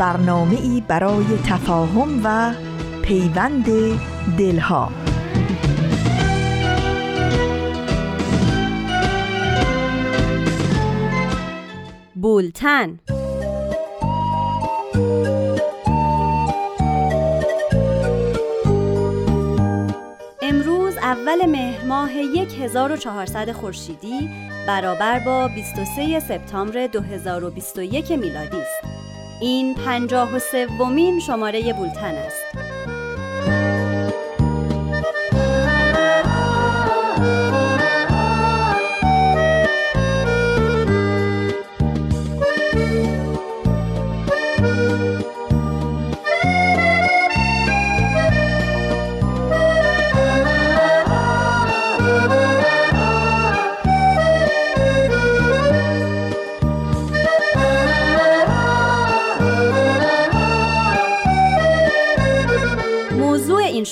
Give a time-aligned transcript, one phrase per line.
[0.00, 2.54] برنامه ای برای تفاهم و
[3.02, 3.66] پیوند
[4.38, 4.92] دلها
[12.14, 12.98] بولتن
[20.42, 24.30] امروز اول مهر ماه 1400 خورشیدی
[24.66, 28.99] برابر با 23 سپتامبر 2021 میلادی است.
[29.40, 32.59] این 53 ومین شماره بولتن است.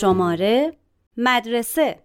[0.01, 0.73] شماره
[1.17, 1.99] مدرسه.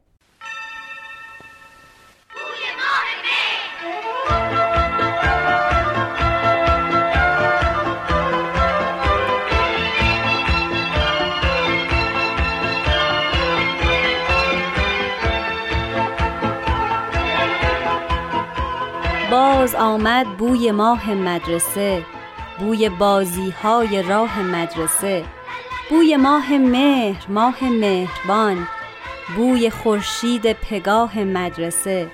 [19.32, 22.06] باز آمد بوی ماه مدرسه
[22.60, 25.26] بوی بازی های راه مدرسه.
[25.90, 28.68] بوی ماه مهر ماه مهربان
[29.36, 32.12] بوی خورشید پگاه مدرسه.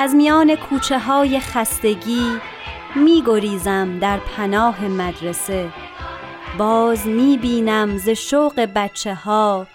[0.00, 2.38] از میان کوچه های خستگی
[2.96, 5.68] می گریزم در پناه مدرسه.
[6.58, 9.66] باز می بینم ز شوق بچه ها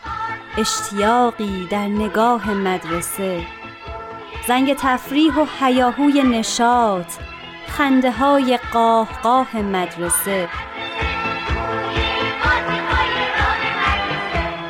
[0.57, 3.41] اشتیاقی در نگاه مدرسه.
[4.47, 7.13] زنگ تفریح و حیاهوی نشاط
[7.67, 10.49] خنده های قاه قاه مدرسه.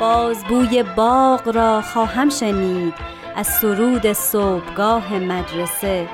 [0.00, 3.15] باز بوی باغ را خواهم شنید.
[3.36, 6.08] از سرود صبحگاه مدرسه.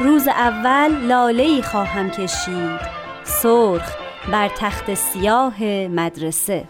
[0.00, 2.80] روز اول لاله خواهم کشید.
[3.24, 3.96] سرخ
[4.32, 6.64] بر تخت سیاه مدرسه.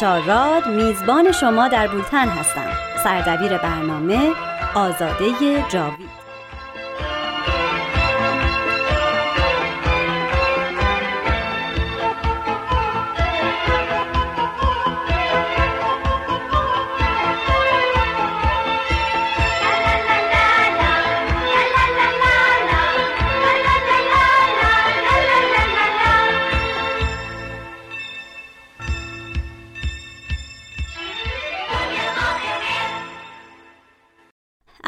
[0.00, 2.70] راد میزبان شما در بولتن هستم.
[3.04, 4.32] سردبیر برنامه
[4.74, 6.11] آزاده جاوید.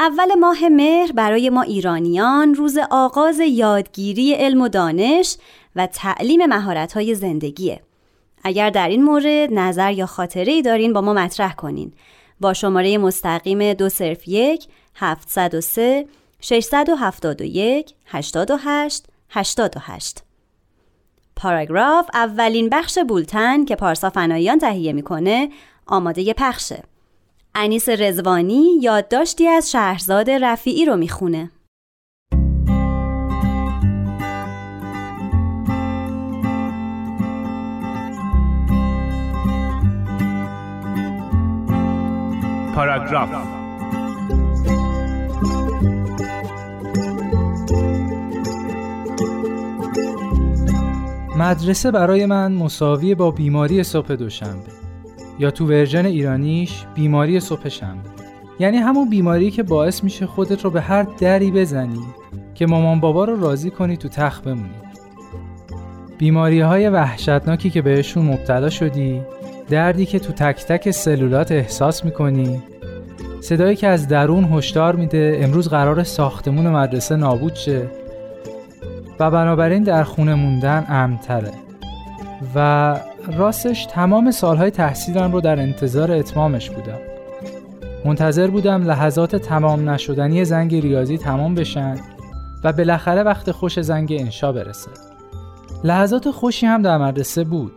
[0.05, 5.37] اول ماه مهر برای ما ایرانیان روز آغاز یادگیری علم و دانش
[5.75, 7.81] و تعلیم مهارت‌های زندگیه.
[8.43, 11.93] اگر در این مورد نظر یا خاطره ای دارین با ما مطرح کنین.
[12.39, 16.05] با شماره مستقیم دو صرف یک 703
[16.41, 20.23] 671 88 88
[21.35, 25.49] پاراگراف اولین بخش بولتن که پارسا فنایان تهیه می‌کنه
[25.85, 26.83] آماده پخشه.
[27.57, 31.51] انیس رزوانی یادداشتی از شهرزاد رفیعی رو می‌خونه.
[42.75, 43.29] پاراگراف
[51.37, 54.84] مدرسه برای من مساوی با بیماری صبح دوشنبه
[55.39, 58.09] یا تو ورژن ایرانیش بیماری صبح شنبه
[58.59, 62.03] یعنی همون بیماری که باعث میشه خودت رو به هر دری بزنی
[62.53, 64.69] که مامان بابا رو راضی کنی تو تخت بمونی.
[66.17, 69.21] بیماری های وحشتناکی که بهشون مبتلا شدی
[69.69, 72.63] دردی که تو تک تک سلولات احساس می‌کنی
[73.41, 77.89] صدایی که از درون هشدار میده امروز قرار ساختمون مدرسه نابود شه
[79.19, 81.51] و بنابراین در خونه موندن امتره
[82.55, 82.99] و
[83.33, 86.97] راستش تمام سالهای تحصیلم رو در انتظار اتمامش بودم.
[88.05, 91.95] منتظر بودم لحظات تمام نشدنی زنگ ریاضی تمام بشن
[92.63, 94.89] و بالاخره وقت خوش زنگ انشا برسه.
[95.83, 97.71] لحظات خوشی هم در مدرسه بود.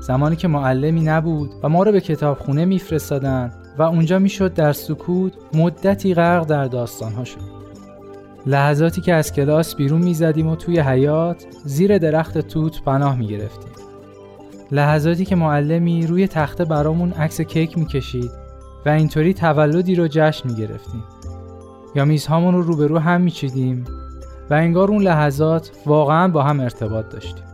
[0.00, 5.32] زمانی که معلمی نبود و ما رو به کتابخونه میفرستادن و اونجا می‌شد در سکوت
[5.54, 7.62] مدتی غرق در داستانها شد.
[8.46, 13.72] لحظاتی که از کلاس بیرون می‌زدیم و توی حیات زیر درخت توت پناه می‌گرفتیم.
[14.72, 18.30] لحظاتی که معلمی روی تخته برامون عکس کیک می‌کشید
[18.86, 21.04] و اینطوری تولدی رو جشن می‌گرفتیم.
[21.94, 23.84] یا میزهامون رو روبرو هم میچیدیم
[24.50, 27.44] و انگار اون لحظات واقعا با هم ارتباط داشتیم.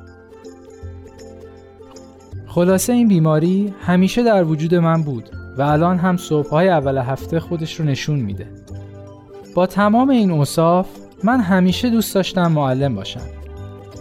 [2.47, 7.81] خلاصه این بیماری همیشه در وجود من بود و الان هم صبحهای اول هفته خودش
[7.81, 8.47] رو نشون میده.
[9.55, 10.89] با تمام این اوصاف
[11.25, 13.21] من همیشه دوست داشتم معلم باشم.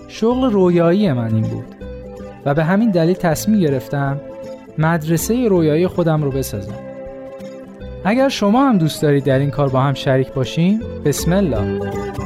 [0.07, 1.76] شغل رویایی من این بود.
[2.47, 4.21] و به همین دلیل تصمیم گرفتم
[4.77, 6.73] مدرسه رویایی خودم رو بسازم.
[8.03, 12.16] اگر شما هم دوست دارید در این کار با هم شریک باشیم بسم الله.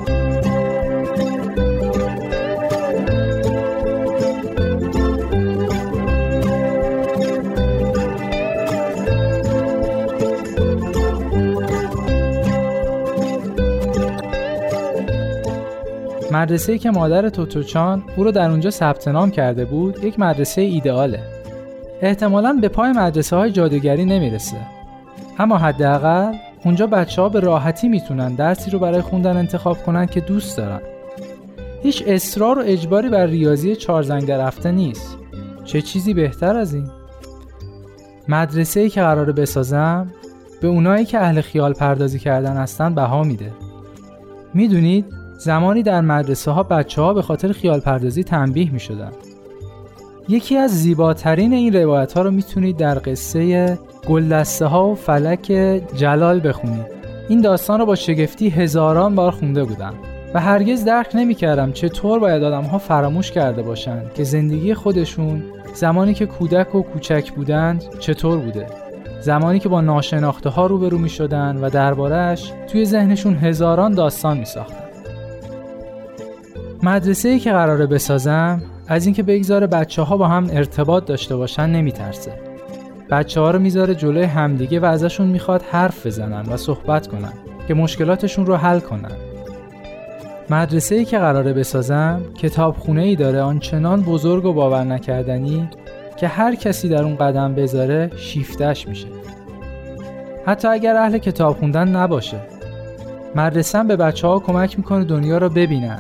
[16.42, 21.20] مدرسه‌ای که مادر توتوچان او رو در اونجا ثبت نام کرده بود یک مدرسه ایدئاله.
[22.02, 24.58] احتمالا به پای مدرسه های جادوگری نمی‌رسه.
[25.40, 26.34] اما حداقل
[26.66, 30.82] اونجا بچه ها به راحتی می‌تونن درسی رو برای خوندن انتخاب کنن که دوست دارن.
[31.84, 35.18] هیچ اصرار و اجباری بر ریاضی چهار زنگ رفته نیست.
[35.66, 36.90] چه چیزی بهتر از این؟
[38.28, 40.12] مدرسه ای که قراره بسازم
[40.62, 43.52] به اونایی که اهل خیال پردازی کردن هستن بها میده.
[44.54, 49.12] می‌دونید؟ زمانی در مدرسه ها بچه ها به خاطر خیال پردازی تنبیه می شدن.
[50.30, 55.46] یکی از زیباترین این روایت ها رو می‌تونید در قصه گلدسته ها و فلک
[55.96, 56.86] جلال بخونید.
[57.30, 59.94] این داستان رو با شگفتی هزاران بار خونده بودم
[60.34, 66.14] و هرگز درک نمی‌کردم چطور باید آدم ها فراموش کرده باشند که زندگی خودشون زمانی
[66.14, 68.66] که کودک و کوچک بودند چطور بوده
[69.22, 74.46] زمانی که با ناشناخته ها روبرو می شدن و دربارهش توی ذهنشون هزاران داستان می.
[76.84, 81.70] مدرسه ای که قراره بسازم از اینکه بگذاره بچه ها با هم ارتباط داشته باشن
[81.70, 82.34] نمیترسه.
[83.10, 87.34] بچه ها رو می‌ذاره جلوی همدیگه و ازشون می‌خواد حرف بزنن و صحبت کنن
[87.68, 89.12] که مشکلاتشون رو حل کنن.
[90.50, 95.70] مدرسه ای که قراره بسازم کتابخونه ای داره آنچنان بزرگ و باور نکردنی
[96.18, 99.08] که هر کسی در اون قدم بذاره شیفتش میشه.
[100.46, 102.38] حتی اگر اهل کتاب خوندن نباشه.
[103.36, 106.00] مدرسه به بچه ها کمک می‌کنه دنیا رو ببینن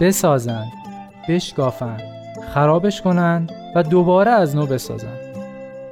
[0.00, 0.72] بسازند
[1.28, 2.02] بشکافند
[2.54, 5.18] خرابش کنند و دوباره از نو بسازند.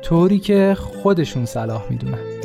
[0.02, 2.35] طوری که خودشون صلاح می‌دونن.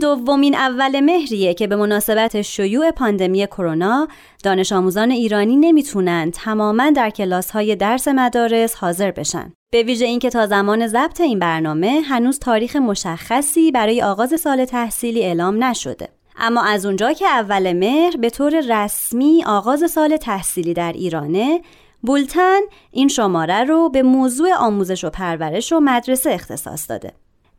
[0.00, 4.08] دومین اول مهریه که به مناسبت شیوع پاندمی کرونا
[4.44, 9.52] دانش آموزان ایرانی نمی‌تونن تماما در کلاس های درس مدارس حاضر بشن.
[9.72, 15.22] به ویژه اینکه تا زمان ضبط این برنامه هنوز تاریخ مشخصی برای آغاز سال تحصیلی
[15.22, 16.08] اعلام نشده.
[16.36, 21.60] اما از اونجا که اول مهر به طور رسمی آغاز سال تحصیلی در ایرانه
[22.02, 27.12] بولتن این شماره رو به موضوع آموزش و پرورش و مدرسه اختصاص داده.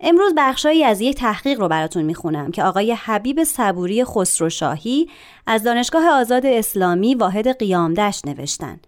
[0.04, 5.10] امروز بخشایی از یک تحقیق رو براتون می‌خونم که آقای حبیب صبوری خسروشاهی
[5.48, 8.80] از دانشگاه آزاد اسلامی واحد قیامدشت نوشتن.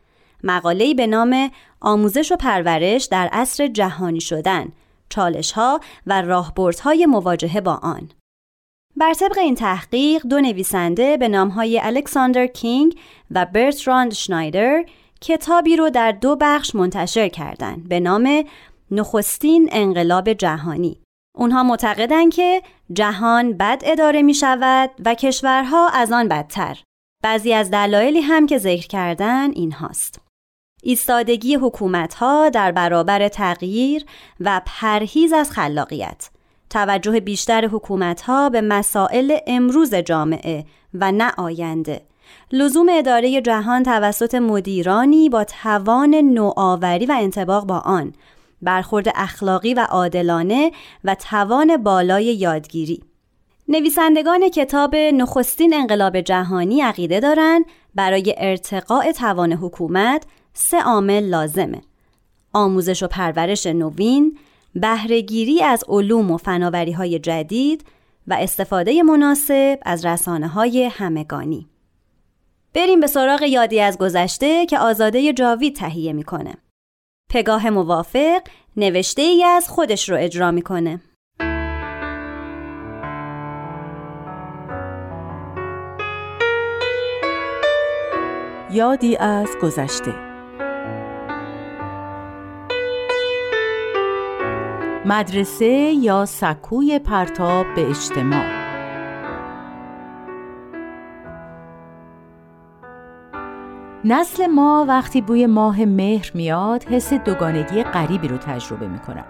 [0.44, 1.52] مقاله‌ای به نام
[1.82, 4.72] آموزش و پرورش در عصر جهانی شدن،
[5.10, 8.10] چالش‌ها و راهبردهای مواجهه با آن.
[8.96, 13.00] بر طبق این تحقیق دو نویسنده به نامهای الکساندر کینگ
[13.32, 14.86] و برتراند شنایدر
[15.22, 18.44] کتابی رو در دو بخش منتشر کردند به نام
[18.92, 21.03] نخستین انقلاب جهانی
[21.36, 22.62] اونها معتقدند که
[22.94, 26.80] جهان بد اداره می شود و کشورها از آن بدتر.
[27.24, 30.22] بعضی از دلایلی هم که ذکر کردن این هاست.
[30.84, 34.06] ایستادگی حکومت ها در برابر تغییر
[34.40, 36.30] و پرهیز از خلاقیت.
[36.70, 42.02] توجه بیشتر حکومت ها به مسائل امروز جامعه و نه آینده.
[42.52, 48.14] لزوم اداره جهان توسط مدیرانی با توان نوآوری و انتباق با آن
[48.64, 50.72] برخورد اخلاقی و عادلانه
[51.04, 53.04] و توان بالای یادگیری.
[53.68, 57.66] نویسندگان کتاب نخستین انقلاب جهانی عقیده دارند
[57.96, 61.82] برای ارتقاء توان حکومت سه عامل لازمه.
[62.54, 64.38] آموزش و پرورش نوین
[64.76, 67.86] بهرهگیری از علوم و فناوری های جدید
[68.28, 71.68] و استفاده مناسب از رسانه های همگانی.
[72.74, 76.54] بریم به سراغ یادی از گذشته که آزاده جاوید تهیه می‌کنه.
[77.34, 78.42] پگاه موافق
[78.78, 81.02] نوشته ای از خودش رو اجرا می‌کنه.
[88.72, 90.14] یادی از گذشته
[95.06, 95.66] مدرسه
[96.02, 98.63] یا سکوی پرتاب به اجتماع
[104.06, 109.26] نسل ما وقتی بوی ماه مهر میاد حس دوگانگی غریبی رو تجربه می‌کنم.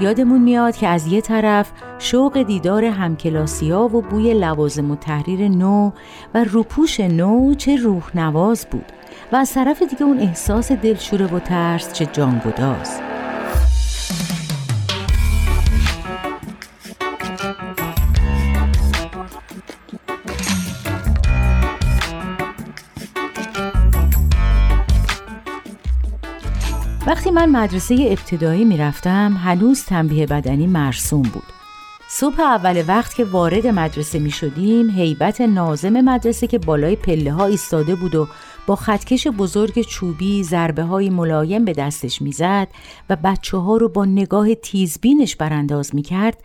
[0.00, 5.90] یادمون میاد که از یه طرف شوق دیدار همکلاسیا و بوی لوازم و تحریر نو
[6.34, 8.92] و روپوش نو چه روح نواز بود
[9.32, 13.09] و از طرف دیگه اون احساس دلشوره و ترس چه جانگداز.
[27.10, 31.52] وقتی من مدرسه ابتدایی می‌رفتم هنوز تنبیه بدنی مرسوم بود
[32.08, 37.46] صبح اول وقت که وارد مدرسه می شدیم حیبت نازم مدرسه که بالای پله ها
[37.46, 38.28] ایستاده بود و
[38.66, 42.68] با خطکش بزرگ چوبی ضربه های ملایم به دستش می‌زد
[43.10, 46.36] و بچه ها رو با نگاه تیزبینش برانداز می کرد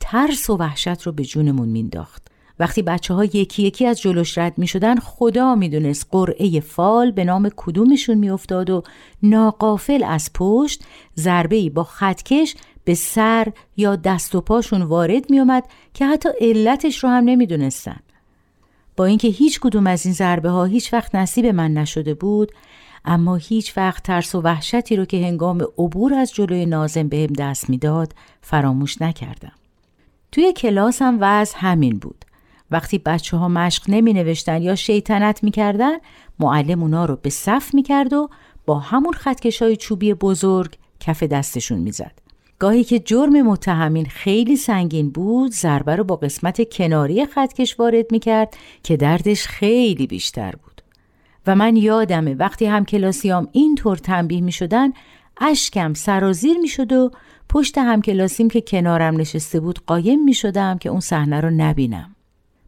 [0.00, 2.28] ترس و وحشت رو به جونمون مینداخت.
[2.60, 7.24] وقتی بچه ها یکی یکی از جلوش رد می شدن خدا می‌دونست قرعه فال به
[7.24, 8.82] نام کدومشون میافتاد و
[9.22, 10.82] ناقافل از پشت
[11.16, 17.04] ضربه با خطکش به سر یا دست و پاشون وارد می اومد که حتی علتش
[17.04, 18.00] رو هم نمی‌دونستن.
[18.96, 22.52] با اینکه هیچ کدوم از این ضربه ها هیچ وقت نصیب من نشده بود
[23.04, 27.70] اما هیچ وقت ترس و وحشتی رو که هنگام عبور از جلوی نازم بهم دست
[27.70, 29.52] می‌داد فراموش نکردم.
[30.32, 32.24] توی کلاس هم وضع همین بود.
[32.70, 35.92] وقتی بچه ها مشق نمی نوشتن یا شیطنت می کردن
[36.38, 38.28] معلم اونا رو به صف می کرد و
[38.66, 42.12] با همون خطکش های چوبی بزرگ کف دستشون می‌زد.
[42.58, 48.18] گاهی که جرم متهمین خیلی سنگین بود ضربه رو با قسمت کناری خطکش وارد می
[48.18, 50.82] کرد که دردش خیلی بیشتر بود.
[51.46, 54.92] و من یادمه وقتی هم کلاسیام اینطور تنبیه می شدن
[55.40, 57.10] اشکم سرازیر می شد و
[57.48, 62.14] پشت هم کلاسیم که کنارم نشسته بود قایم می شدم که اون صحنه رو نبینم.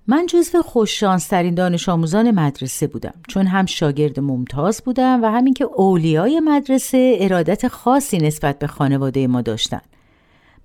[0.06, 5.64] من جزو خوششانسترین دانش آموزان مدرسه بودم چون هم شاگرد ممتاز بودم و همین که
[5.64, 9.80] اولیای مدرسه ارادت خاصی نسبت به خانواده ما داشتن.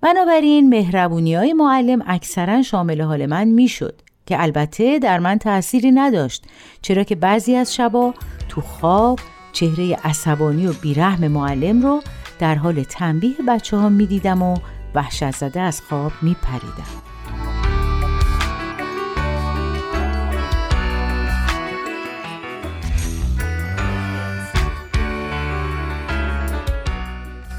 [0.00, 6.44] بنابراین مهربونی های معلم اکثرا شامل حال من می‌شد که البته در من تأثیری نداشت
[6.82, 8.14] چرا که بعضی از شبا
[8.48, 9.18] تو خواب
[9.52, 12.02] چهره عصبانی و بیرحم معلم رو
[12.38, 14.56] در حال تنبیه بچه ها می دیدم و
[14.94, 17.05] وحشت زده از خواب می پریدم.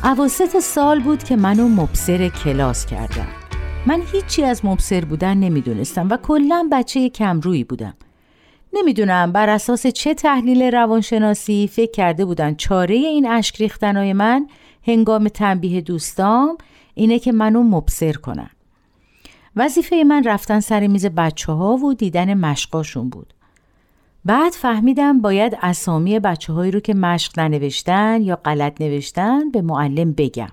[0.08, 3.28] عواسط سال بود که منو مبصر کلاس کردم
[3.86, 7.94] من هیچی از مبصر بودن نمی‌دونستم و کلا بچه کمرویی بودم.
[8.74, 14.48] نمی‌دونم بر اساس چه تحلیل روانشناسی فکر کرده بودن چاره این اشک ریختنای من
[14.88, 16.58] هنگام تنبیه دوستام
[16.94, 18.50] اینه که منو مبصر کنن.
[19.56, 23.34] وظیفه من رفتن سر میز بچه ها و دیدن مشقاشون بود.
[24.28, 30.12] بعد فهمیدم باید اسامی بچه هایی رو که مشق ننوشتن یا غلط نوشتن به معلم
[30.12, 30.50] بگم.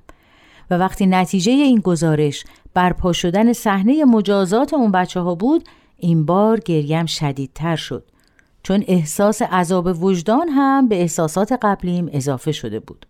[0.70, 6.60] و وقتی نتیجه این گزارش برپا شدن صحنه مجازات اون بچه ها بود این بار
[6.60, 8.04] گریم شدیدتر شد.
[8.62, 13.06] چون احساس عذاب وجدان هم به احساسات قبلیم اضافه شده بود.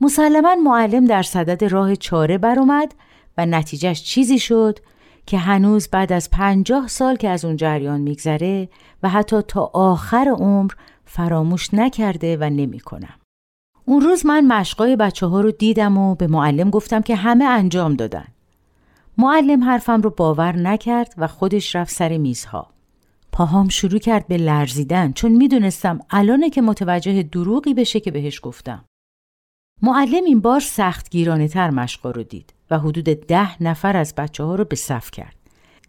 [0.00, 2.94] مسلما معلم در صدد راه چاره برآمد
[3.38, 4.78] و نتیجهش چیزی شد
[5.26, 8.68] که هنوز بعد از پنجاه سال که از اون جریان میگذره
[9.02, 10.72] و حتی تا آخر عمر
[11.04, 13.14] فراموش نکرده و نمی‌کنم.
[13.84, 17.94] اون روز من مشقای بچه ها رو دیدم و به معلم گفتم که همه انجام
[17.94, 18.26] دادن.
[19.18, 22.70] معلم حرفم رو باور نکرد و خودش رفت سر میزها.
[23.32, 28.84] پاهام شروع کرد به لرزیدن چون می‌دونستم الانه که متوجه دروغی بشه که بهش گفتم.
[29.82, 34.44] معلم این بار سخت گیرانه تر مشقا رو دید و حدود ده نفر از بچه
[34.44, 35.36] ها رو به صف کرد.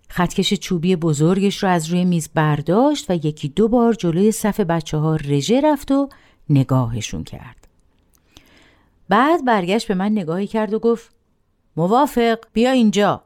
[0.09, 4.97] خطکش چوبی بزرگش رو از روی میز برداشت و یکی دو بار جلوی صف بچه
[4.97, 6.09] ها رژه رفت و
[6.49, 7.67] نگاهشون کرد.
[9.09, 11.15] بعد برگشت به من نگاهی کرد و گفت
[11.75, 13.23] موافق بیا اینجا.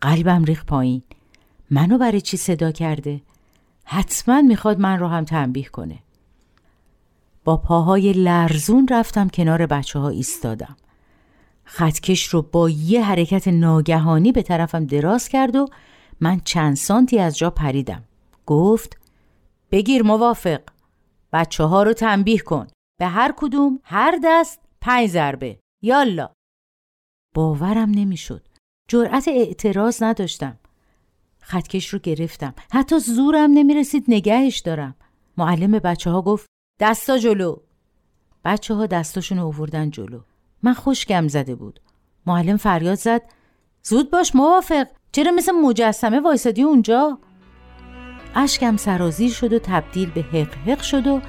[0.00, 1.02] قلبم ریخ پایین.
[1.70, 3.20] منو برای چی صدا کرده؟
[3.84, 5.98] حتما می‌خواد من رو هم تنبیه کنه.
[7.44, 10.76] با پاهای لرزون رفتم کنار بچه ها ایستادم.
[11.70, 15.66] خطکش رو با یه حرکت ناگهانی به طرفم دراز کرد و
[16.20, 18.04] من چند سانتی از جا پریدم.
[18.46, 18.98] گفت
[19.70, 20.60] بگیر موافق.
[21.32, 22.66] بچه ها رو تنبیه کن.
[23.00, 25.58] به هر کدوم هر دست پنج ضربه.
[25.82, 26.30] یالا.
[27.34, 28.48] باورم نمی‌شد.
[28.88, 30.58] جرأت اعتراض نداشتم.
[31.40, 32.54] خطکش رو گرفتم.
[32.72, 34.94] حتی زورم نمی‌رسید نگهش دارم.
[35.36, 36.46] معلم بچه ها گفت
[36.80, 37.56] دستا جلو.
[38.44, 40.20] بچه ها دستاشون آوردن جلو.
[40.62, 41.80] من خوشگم زده بود.
[42.26, 43.22] معلم فریاد زد
[43.82, 47.18] زود باش موافق چرا مثل مجسمه وایسادی اونجا؟
[48.34, 51.20] اشکم سرازیر شد و تبدیل به حق حق شد و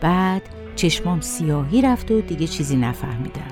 [0.00, 0.42] بعد
[0.76, 3.51] چشمام سیاهی رفت و دیگه چیزی نفهمیدم.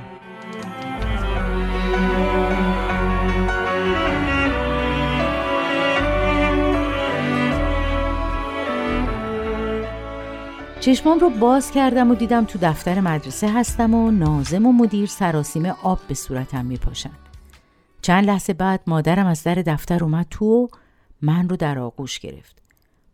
[10.80, 15.66] چشمام رو باز کردم و دیدم تو دفتر مدرسه هستم و نازم و مدیر سراسیم
[15.66, 17.10] آب به صورتم میپاشن.
[18.02, 20.68] چند لحظه بعد مادرم از در دفتر اومد تو و
[21.22, 22.62] من رو در آغوش گرفت.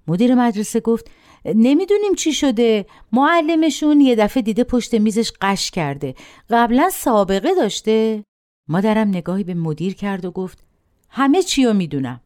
[0.08, 1.10] مدیر مدرسه گفت
[1.44, 2.86] نمی‌دونیم چی شده.
[3.12, 6.14] معلمشون یه دفعه دیده پشت میزش قش کرده.
[6.50, 8.24] قبلا سابقه داشته.
[8.68, 10.64] مادرم نگاهی به مدیر کرد و گفت
[11.10, 12.20] همه چی رو می‌دونم.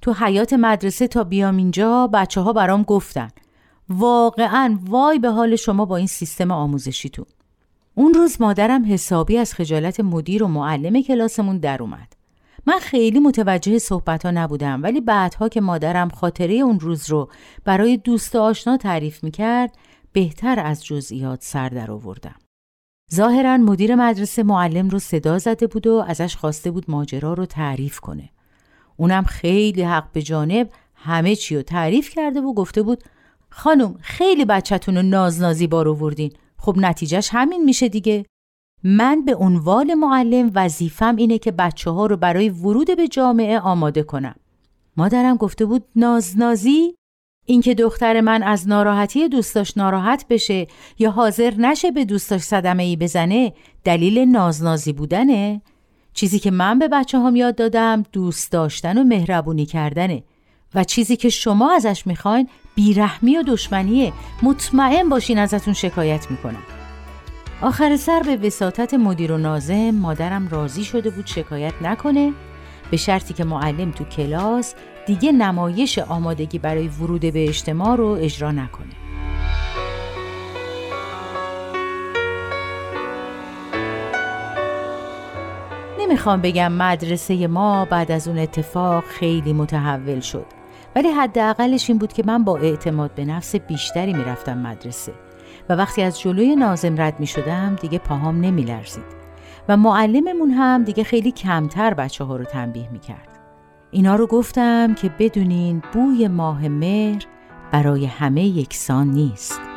[0.00, 3.28] تو حیات مدرسه تا بیام اینجا بچه ها برام گفتن.
[3.90, 7.26] واقعا وای به حال شما با این سیستم آموزشیتون
[7.94, 12.12] اون روز مادرم حسابی از خجالت مدیر و معلم کلاسمون در اومد
[12.66, 17.28] من خیلی متوجه صحبت ها نبودم ولی بعدها که مادرم خاطره اون روز رو
[17.64, 19.74] برای دوست آشنا تعریف می‌کرد
[20.12, 22.34] بهتر از جزئیات سر در آوردم.
[23.14, 28.00] ظاهرا مدیر مدرسه معلم رو صدا زده بود و ازش خواسته بود ماجرا رو تعریف
[28.00, 28.30] کنه.
[28.96, 33.04] اونم خیلی حق به جانب همه چی رو تعریف کرده و گفته بود
[33.50, 36.32] خانم خیلی بچهتون رو نازنازی بار آوردین.
[36.58, 38.26] خب نتیجهش همین میشه دیگه.
[38.84, 44.02] من به عنوان معلم وظیفم اینه که بچه ها رو برای ورود به جامعه آماده
[44.02, 44.34] کنم.
[44.96, 46.94] مادرم گفته بود نازنازی؟
[47.46, 50.66] اینکه دختر من از ناراحتی دوستاش ناراحت بشه
[50.98, 53.52] یا حاضر نشه به دوستاش صدمه ای بزنه
[53.84, 55.62] دلیل نازنازی بودنه.
[56.12, 60.22] چیزی که من به بچه هم یاد دادم دوست داشتن و مهربونی کردنه.
[60.74, 66.62] و چیزی که شما ازش می‌خواین بیرحمی و دشمنیه مطمئن باشین ازتون شکایت می‌کنم.
[67.62, 72.32] آخر سر به وساطت مدیر و نازم مادرم راضی شده بود شکایت نکنه.
[72.90, 74.74] به شرطی که معلم تو کلاس
[75.06, 78.86] دیگه نمایش آمادگی برای ورود به اجتماع رو اجرا نکنه.
[86.00, 90.59] نمی‌خوام بگم مدرسه ما بعد از اون اتفاق خیلی متحول شد.
[90.96, 95.12] ولی حداقلش این بود که من با اعتماد به نفس بیشتری می‌رفتم مدرسه
[95.68, 99.20] و وقتی از جلوی نازم رد می شدم دیگه پاهام نمی لرزید
[99.68, 103.28] و معلممون هم دیگه خیلی کمتر بچه ها رو تنبیه می کرد.
[103.90, 107.26] اینا رو گفتم که بدونین بوی ماه مهر
[107.72, 109.69] برای همه یکسان نیست.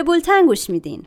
[0.00, 1.06] به بولتن گوش میدین.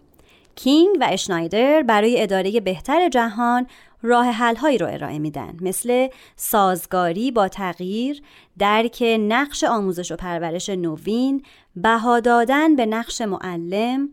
[0.55, 3.67] کینگ و اشنایدر برای اداره بهتر جهان
[4.01, 8.21] راه حلهایی رو ارائه میدن مثل سازگاری با تغییر،
[8.59, 11.43] درک نقش آموزش و پرورش نوین،
[11.75, 14.09] بها دادن به نقش معلم،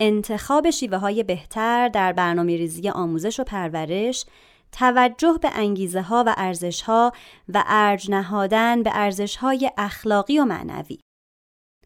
[0.00, 4.24] انتخاب شیوه های بهتر در برنامه ریزی آموزش و پرورش،
[4.72, 7.12] توجه به انگیزه ها و ارزش ها
[7.54, 10.98] و ارج نهادن به ارزش های اخلاقی و معنوی.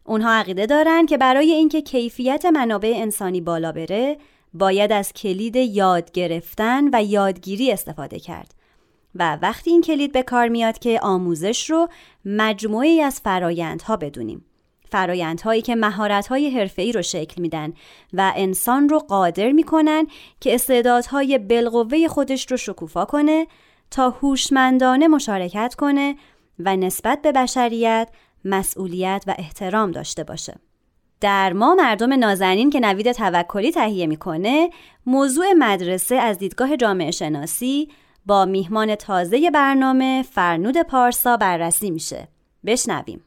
[0.05, 4.17] اونها عقیده دارند که برای اینکه کیفیت منابع انسانی بالا بره،
[4.53, 8.55] باید از کلید یاد گرفتن و یادگیری استفاده کرد.
[9.15, 11.89] و وقتی این کلید به کار میاد که آموزش رو
[12.25, 14.45] مجموعی از فرایندها بدونیم.
[14.91, 17.73] فرایندهایی که مهارت‌های حرفه‌ای رو شکل میدن
[18.13, 20.07] و انسان رو قادر می‌کنن
[20.39, 23.47] که استعدادهای بالقوه خودش رو شکوفا کنه
[23.91, 26.15] تا هوشمندانه مشارکت کنه
[26.59, 28.09] و نسبت به بشریت
[28.45, 30.55] مسئولیت و احترام داشته باشه.
[31.21, 34.69] در ما مردم نازنین که نوید توکلی تهیه می‌کنه
[35.05, 37.89] موضوع مدرسه از دیدگاه جامعه شناسی
[38.25, 42.27] با میهمان تازه برنامه فرنود پارسا بررسی میشه.
[42.65, 43.23] بشنویم.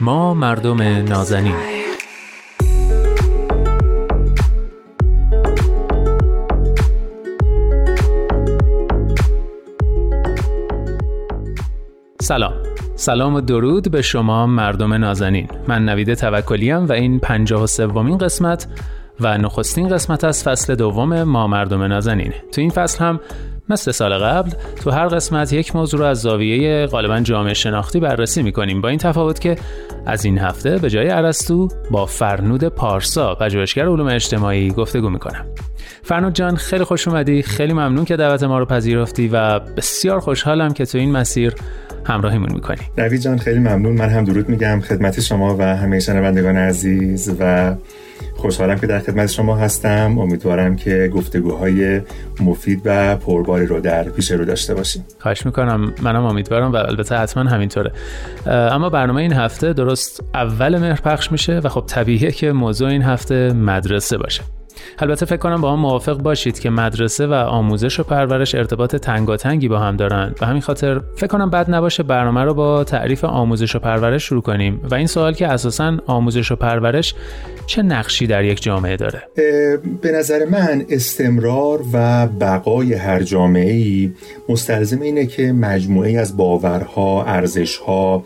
[0.00, 1.71] ما مردم نازنین
[12.22, 12.52] سلام.
[12.94, 15.48] سلام و درود به شما مردم نازنین.
[15.68, 18.66] من نوید توکلیم و این پنجاه و سومین قسمت
[19.20, 23.20] و نخستین قسمت از فصل دوم ما مردم نازنین تو این فصل هم
[23.68, 24.50] مثل سال قبل
[24.84, 28.98] تو هر قسمت یک موضوع رو از زاویه غالبا جامعه شناختی بررسی می‌کنیم با این
[28.98, 29.56] تفاوت که
[30.06, 35.46] از این هفته به جای عرستو با فرنود پارسا پژوهشگر علوم اجتماعی گفتگو می‌کنم.
[36.02, 37.42] فرنود جان خیلی خوش اومدی.
[37.42, 41.54] خیلی ممنون که دعوت ما رو پذیرفتی و بسیار خوشحالم که تو این مسیر
[42.04, 42.78] همراهیمون می‌کنی.
[42.98, 43.92] نوید جان خیلی ممنون.
[43.92, 47.74] من هم درود میگم خدمت شما و همه شنوندگان عزیز و
[48.36, 50.18] خوشحالم که در خدمت شما هستم.
[50.18, 52.00] امیدوارم که گفتگوهای
[52.40, 55.04] مفید و پرباری رو در پیش رو داشته باشیم.
[55.18, 55.94] خواهش می‌کنم.
[56.02, 57.92] منم امیدوارم و البته حتما همینطوره.
[58.46, 63.02] اما برنامه این هفته درست اول مهر پخش میشه و خب طبیعیه که موضوع این
[63.02, 64.42] هفته مدرسه باشه.
[64.98, 69.68] البته فکر کنم با هم موافق باشید که مدرسه و آموزش و پرورش ارتباط تنگاتنگی
[69.68, 70.34] با هم دارن.
[70.40, 74.42] و همین خاطر فکر کنم بد نباشه برنامه رو با تعریف آموزش و پرورش شروع
[74.42, 74.80] کنیم.
[74.90, 77.14] و این سوال که اساسا آموزش و پرورش
[77.72, 79.22] چه نقشی در یک جامعه داره؟
[80.02, 84.12] به نظر من استمرار و بقای هر جامعه ای
[84.48, 88.24] مستلزم اینه که مجموعه از باورها، ارزشها،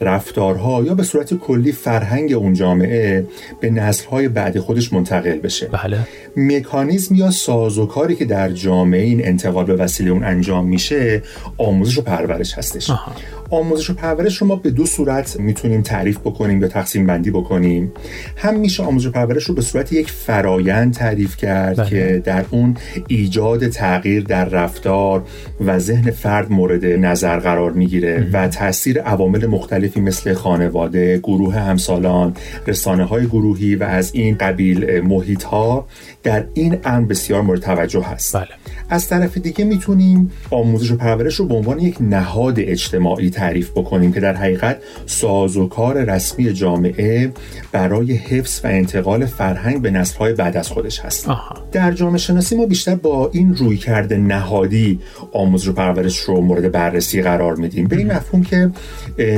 [0.00, 3.26] رفتارها یا به صورت کلی فرهنگ اون جامعه
[3.60, 5.66] به نسلهای بعد خودش منتقل بشه.
[5.66, 5.98] بله.
[6.38, 11.22] مکانیزم یا سازوکاری که در جامعه این انتقال به وسیله اون انجام میشه
[11.58, 13.12] آموزش و پرورش هستش آها.
[13.50, 17.92] آموزش و پرورش رو ما به دو صورت می‌تونیم تعریف بکنیم یا تقسیم بندی بکنیم
[18.36, 21.90] هم میشه آموزش و پرورش رو به صورت یک فرایند تعریف کرد بله.
[21.90, 25.24] که در اون ایجاد تغییر در رفتار
[25.60, 32.34] و ذهن فرد مورد نظر قرار می‌گیره و تاثیر عوامل مختلفی مثل خانواده، گروه همسالان،
[32.66, 35.86] رسانه های گروهی و از این قبیل محیط ها
[36.28, 38.36] در این امر بسیار مورد توجه هست.
[38.36, 38.46] بله.
[38.90, 44.12] از طرف دیگه می‌تونیم آموزش و پرورش رو به عنوان یک نهاد اجتماعی تعریف بکنیم
[44.12, 47.32] که در حقیقت سازوکار رسمی جامعه
[47.72, 51.28] برای حفظ و انتقال فرهنگ به نسل‌های بعد از خودش هست.
[51.28, 51.54] آها.
[51.72, 55.00] در جامعه شناسی ما بیشتر با این روی کرده نهادی
[55.32, 57.86] آموزش و پرورش رو مورد بررسی قرار میدیم.
[57.86, 58.70] به این مفهوم که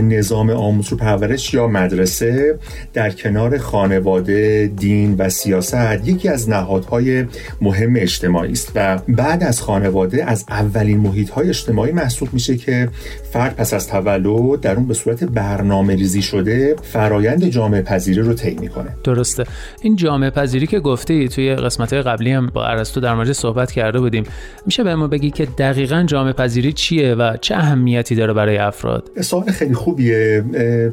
[0.03, 2.59] نظام آموزش و پرورش یا مدرسه
[2.93, 6.49] در کنار خانواده، دین و سیاست یکی از
[6.81, 7.27] نهادهای
[7.61, 8.73] مهم اجتماعی است.
[8.75, 12.89] و بعد از خانواده از اولین محیطهای اجتماعی محسوب میشه که
[13.33, 18.35] فرد پس از تولد در اون به صورت برنامه ریزی شده فرایند جامعه پذیری رو
[18.35, 18.89] طی می‌کنه.
[19.05, 19.45] درسته.
[19.83, 24.01] این جامعه پذیری که گفتی توی قسمت قبلی هم با ارسطو در مورد صحبت کرده
[24.01, 24.25] بودیم.
[24.67, 29.11] میشه به ما بگی که دقیقا جامعه پذیری چیه و چه اهمیتی داره برای افراد؟
[29.21, 30.45] سوال خیلی خوبیه.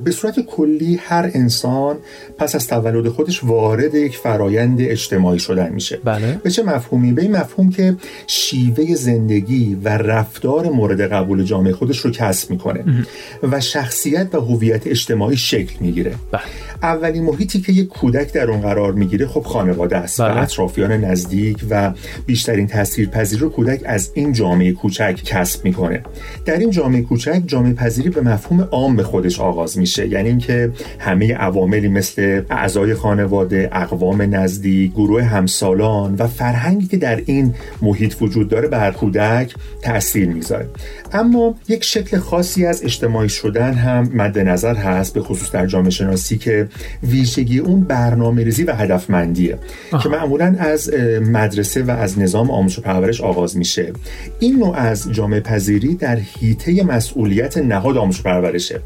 [0.03, 1.95] به صورت کلی هر انسان
[2.37, 7.21] پس از تولد خودش وارد یک فرایند اجتماعی شدن میشه بله به چه مفهومی؟ به
[7.21, 7.95] این مفهوم که
[8.27, 13.05] شیوه زندگی و رفتار مورد قبول جامعه خودش رو کسب می‌کنه
[13.43, 16.41] و شخصیت و هویت اجتماعی شکل می‌گیره بله.
[16.83, 20.33] اولین محیطی که یک کودک در اون قرار می‌گیره خب خانواده است بله.
[20.33, 21.93] و اطرافیان نزدیک و
[22.25, 26.03] بیشترین تاثیرپذیری رو کودک از این جامعه کوچک کسب می‌کنه
[26.45, 30.71] در این جامعه کوچک جامعه پذیری به مفهوم عام به خودش آغاز میشه یعنی اینکه
[30.99, 35.23] همه عواملی مثل اعضای خانواده اقوام نزدیک گروه
[35.57, 40.69] همسالان و فرهنگی که در این محیط وجود داره بر کودک تاثیر می‌ذاره.
[41.13, 45.89] اما یک شکل خاصی از اجتماعی شدن هم مد نظر هست به خصوص در جامعه
[45.89, 46.67] شناسی که
[47.03, 49.57] ویژگی اون برنامه ریزی و هدفمندیه
[50.03, 53.93] که معمولا از مدرسه و از نظام آموزش و پرورش آغاز میشه.
[54.39, 58.79] این نوع از جامعه پذیری در حیطه مسئولیت نهاد آموزش و پرورشه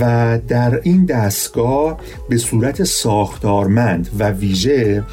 [0.00, 5.04] و در این دستگاه به صورت ساختارمند و ویژه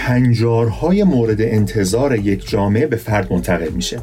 [0.00, 3.98] هنجارهای مورد انتظار یک جامعه به فرد منتقل میشه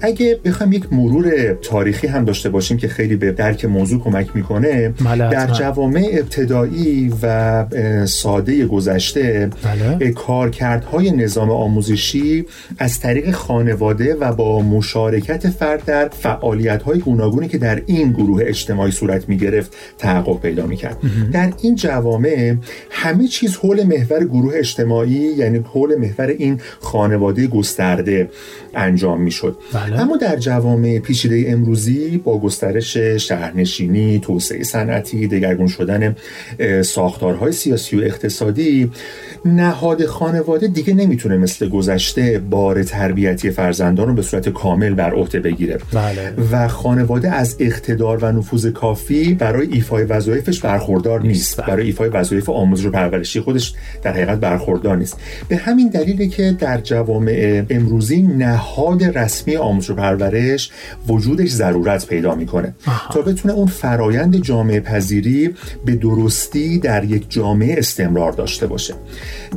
[0.00, 4.88] اگه بخوایم یک مرور تاریخی هم داشته باشیم که خیلی به درک موضوع کمک می‌کنه
[5.04, 5.46] بله، در.
[5.46, 7.64] جوامع ابتدایی و
[8.06, 9.98] ساده گذشته بله.
[10.00, 12.44] اه، کارکردهای نظام آموزشی
[12.78, 18.92] از طریق خانواده و با مشارکت فرد در فعالیت‌های گوناگونی که در این گروه اجتماعی
[18.92, 20.96] صورت می‌گرفت تحقق پیدا می‌کرد
[21.32, 22.54] در این جوامع
[22.90, 28.30] همه چیز حول محور گروه اجتماعی یعنی حول محور این خانواده گسترده
[28.74, 30.00] انجام می‌شد بله.
[30.00, 36.16] اما در جوامع پیچیده امروزی با گسترش شهرنشینی، توسعه صنعتی، دگرگون شدن
[36.82, 38.90] ساختارهای سیاسی و اقتصادی
[39.46, 45.40] نهاد خانواده دیگه نمی‌تونه مثل گذشته بار تربیتی فرزندان رو به صورت کامل بر عهده
[45.40, 45.78] بگیره.
[45.92, 46.32] بله.
[46.50, 51.56] و خانواده از اقتدار و نفوذ کافی برای ایفای وظایفش برخوردار نیست.
[51.56, 51.66] بله.
[51.66, 55.16] برای ایفای وظایف آموزش و پرورشی خودش در حقیقت برخوردار نیست.
[55.48, 60.70] به همین دلیله که در جوامع امروزی نهاد رسمی آموزش و پرورش
[61.08, 62.74] وجودش ضرورت پیدا می‌کنه.
[63.12, 65.54] تا بتونه اون فرایند جامعه پذیری
[65.84, 68.94] به درستی در یک جامعه استمرار داشته باشه.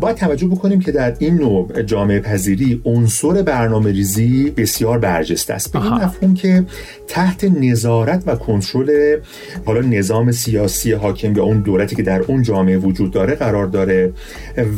[0.01, 5.73] باید توجه بکنیم که در این نوع جامعه پذیری عنصر برنامه ریزی بسیار برجسته است.
[5.73, 5.93] به این.
[5.93, 6.65] مفهوم که
[7.07, 9.17] تحت نظارت و کنترل
[9.65, 14.13] حالا نظام سیاسی حاکم یا اون دولتی که در اون جامعه وجود داره قرار داره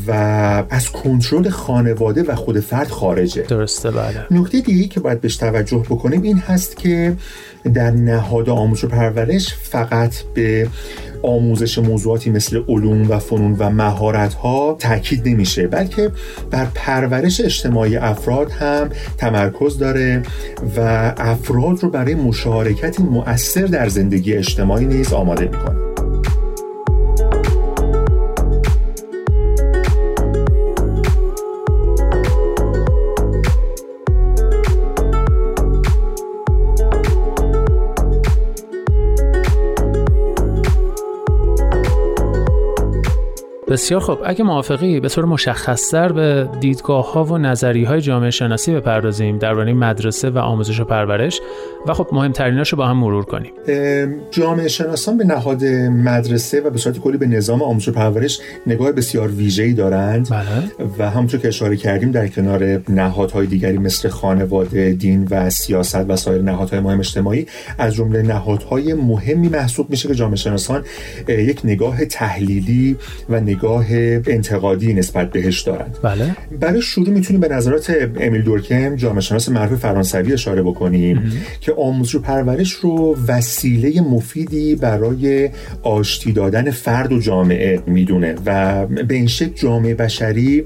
[0.08, 0.12] و
[0.70, 3.42] از کنترل خانواده و خود فرد خارجه.
[3.42, 4.26] درسته بله.
[4.32, 7.16] نکته دیگه که باید بهش توجه بکنیم این هست که
[7.70, 10.68] در نهاد آموزش و پرورش فقط به
[11.24, 16.12] آموزش موضوعاتی مثل علوم و فنون و مهارت ها تاکید نمیشه بلکه
[16.52, 20.24] بر پرورش اجتماعی افراد هم تمرکز داره
[20.78, 25.89] و افراد رو برای مشارکت مؤثر در زندگی اجتماعی نیز آماده می‌کنه.
[43.70, 48.74] بسیار خب اگه موافقی به طور مشخصتر به دیدگاه ها و نظری های جامعه شناسی
[48.74, 51.42] بپردازیم درباره مدرسه و آموزش و پرورش
[51.88, 53.52] و خب مهمتریناشو با هم مرور کنیم.
[54.32, 58.92] جامعه شناسان به نهاد مدرسه و به صورت کلی به نظام آموزش و پرورش نگاه
[58.92, 60.30] بسیار ویژه‌ای دارند.
[60.30, 60.46] بله.
[61.00, 66.16] و همونطور که اشاره کردیم در کنار نهادهای دیگری مثل خانواده، دین و سیاست و
[66.16, 70.84] سایر نهادهای مهم اجتماعی از جمله نهادهای مهمی محسوب میشه که جامعه شناسان
[71.28, 72.98] یک نگاه تحلیلی
[73.30, 73.59] و نگاه
[74.28, 75.98] انتقادی نسبت بهش دارند.
[76.04, 76.36] بله.
[76.60, 82.16] برای شروع می‌تونیم به نظرات امیل دورکم جامعه شناس معروف فرانسوی اشاره بکنیم که آموزش
[82.16, 85.50] و پرورش رو وسیله مفیدی برای
[85.84, 90.66] آشتی دادن فرد و جامعه می‌دونه و به این شکل جامعه بشری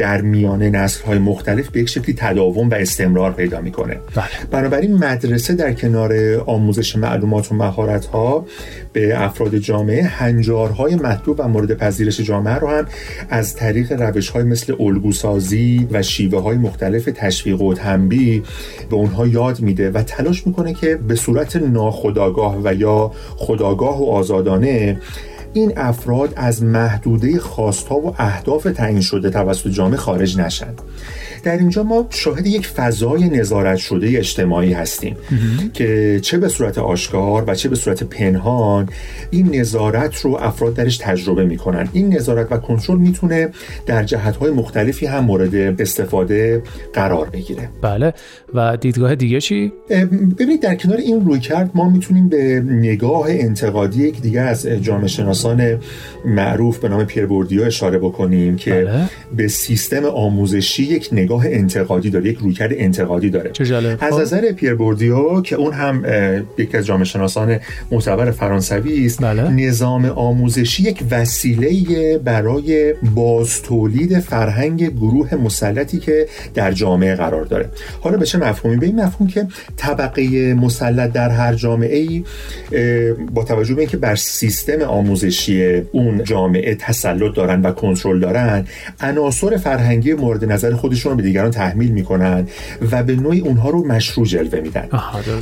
[0.00, 3.96] در میان نسل های مختلف به یک شکلی تداوم و استمرار پیدا می‌کنه.
[4.14, 4.26] بله.
[4.50, 6.12] بنابراین مدرسه در کنار
[6.46, 8.46] آموزش معلومات و مهارت ها
[8.92, 12.86] به افراد جامعه هنجارهای مطلوب و مورد پذیرش جامعه رو هم
[13.30, 18.42] از طریق روش های مثل الگوسازی و شیوه های مختلف تشویق و تنبیه
[18.90, 24.10] به اونها یاد میده و تلاش می‌کنه که به صورت ناخودآگاه و یا خداگاه و
[24.10, 25.00] آزادانه
[25.52, 30.74] این افراد از محدوده خواستها و اهداف تعیین شده توسط جامعه خارج نشن.
[31.42, 35.16] در اینجا ما شاهد یک فضای نظارت شده اجتماعی هستیم
[35.74, 38.88] که چه به صورت آشکار و چه به صورت پنهان
[39.30, 41.88] این نظارت رو افراد درش تجربه می‌کنن.
[41.92, 43.48] این نظارت و کنترل می‌تونه
[43.86, 46.62] در جهتهای مختلفی هم مورد استفاده
[46.94, 47.68] قرار بگیره.
[47.82, 48.14] بله.
[48.54, 49.72] و دیدگاه دیگه چی؟
[50.38, 55.39] ببینید در کنار این رویکرد ما می‌تونیم به نگاه انتقادی یک دیگه از جامعه شناسان
[55.40, 55.78] شناسان
[56.24, 59.08] معروف به نام پیر بوردیو اشاره بکنیم که بله.
[59.36, 63.50] به سیستم آموزشی یک نگاه انتقادی داره یک رویکرد انتقادی داره.
[64.00, 64.20] از خب.
[64.20, 66.04] نظر پیر بوردیو که اون هم
[66.58, 67.58] یکی از جامعه شناسان
[67.90, 69.50] معتبر فرانسوی است بله.
[69.50, 77.68] نظام آموزشی یک وسیله برای باز تولید فرهنگ گروه مسلطی که در جامعه قرار داره
[78.00, 82.24] حالا به چه مفهومی به این مفهوم که طبقه مسلط در هر جامعه ای
[83.34, 85.29] با توجه به اینکه بر سیستم آموزشی
[85.92, 88.66] اون جامعه تسلط دارن و کنترل دارن
[89.00, 92.46] عناصر فرهنگی مورد نظر خودشون رو به دیگران تحمیل می‌کنن
[92.92, 94.88] و به نوعی اونها رو مشروع جلوه میدن.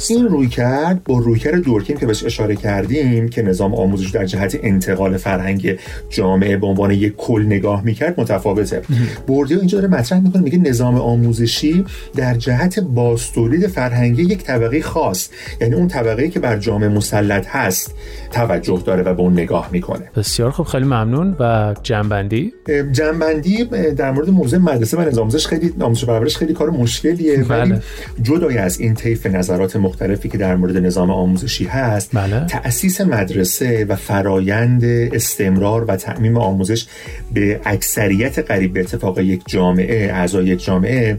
[0.08, 4.58] این روی کرد با رویکرد دورکیم که بهش اشاره کردیم که نظام آموزش در جهت
[4.62, 5.78] انتقال فرهنگ
[6.10, 8.82] جامعه به عنوان یک کل نگاه می‌کرد متفاوته.
[9.26, 11.84] بوردیو اینجا داره مطرح می‌کنه میگه نظام آموزشی
[12.16, 15.28] در جهت باستولید فرهنگی یک طبقه خاص
[15.60, 17.94] یعنی اون طبقه که بر جامعه مسلط هست.
[18.30, 22.52] توجه داره و به اون نگاه می‌کنه بسیار خوب خیلی ممنون و جنبندی
[22.92, 23.64] جنبندی
[23.96, 27.82] در مورد موضوع مدرسه و نظام آموزش خیلی آموزش پرورش خیلی کار مشکلیه ولی بله.
[28.22, 32.46] جدای از این طیف نظرات مختلفی که در مورد نظام آموزشی هست بله.
[32.46, 36.86] تأسیس مدرسه و فرایند استمرار و تعمیم آموزش
[37.34, 41.18] به اکثریت قریب به اتفاق یک جامعه اعضای یک جامعه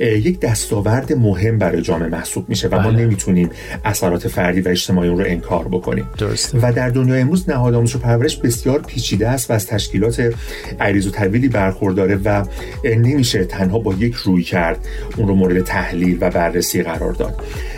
[0.00, 3.04] یک دستاورد مهم برای جامعه محسوب میشه و ما بله.
[3.04, 3.50] نمی‌تونیم
[3.84, 6.04] اثرات فردی و اجتماعی اون رو انکار بکنیم
[6.52, 10.34] درسته و در دنیای امروز نهاد آموزش و پرورش بسیار پیچیده است و از تشکیلات
[10.80, 12.44] عریض و طویلی برخورداره و
[12.84, 17.34] نمیشه تنها با یک روی کرد اون رو مورد تحلیل و بررسی قرار داد.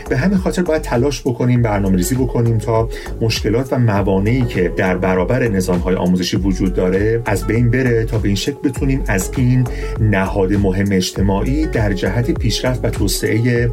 [0.09, 2.89] به همین خاطر باید تلاش بکنیم برنامه ریزی بکنیم تا
[3.21, 8.19] مشکلات و موانعی که در برابر نظام های آموزشی وجود داره از بین بره تا
[8.19, 9.67] به این شکل بتونیم از این
[10.01, 13.71] نهاد مهم اجتماعی در جهت پیشرفت و توسعه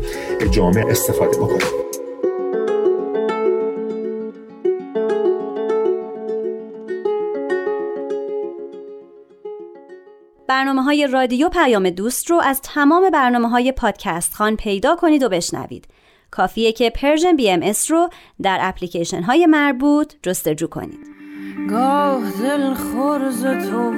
[0.52, 1.85] جامعه استفاده بکنیم.
[10.66, 15.30] برنامه های رادیو پیام دوست رو از تمام برنامه های پادکست خان پیدا کنید و
[15.30, 15.88] بشنوید.
[16.32, 18.10] کافیه که Persian BMS رو
[18.42, 21.08] در اپلیکیشن های مربوط جستجو کنید.
[21.70, 23.92] گاه دلخور ز تو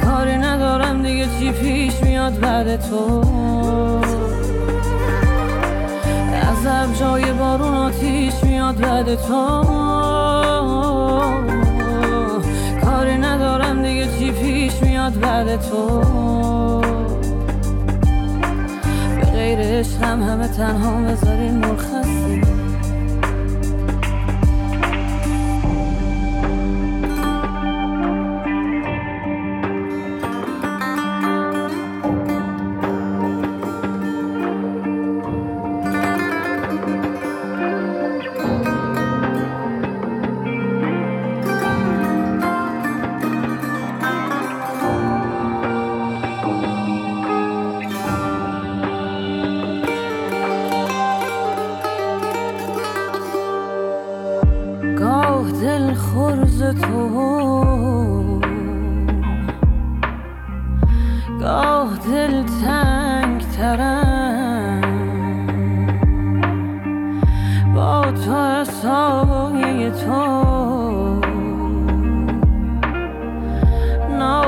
[0.06, 3.22] کاری ندارم دیگه چی پیش میاد بعد تو.
[6.50, 9.64] از جای بارون آتیش میاد بعد تو.
[12.86, 16.83] کاری ندارم دیگه چی پیش میاد بعد تو.
[19.56, 21.93] غیر عشقم همه تنها بذارین مرخصی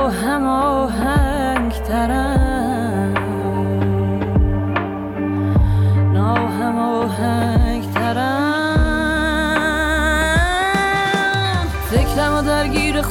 [0.06, 1.72] ناهم آهنگ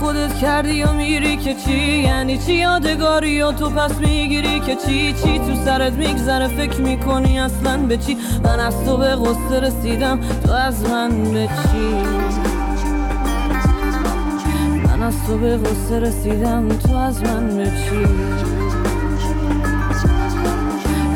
[0.05, 5.13] خودت کردی و میری که چی؟ یعنی چی یادگاری و تو پس می‌گیری که چی؟
[5.13, 10.19] چی تو سرت میگذره؟ فکر می‌کنی اصلا به چی؟ من از تو به قصه رسیدم
[10.45, 12.34] تو از من به چی؟
[15.05, 18.05] از تو به غصه رسیدم تو از من به چی